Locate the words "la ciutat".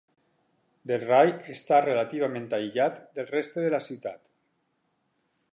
3.77-4.21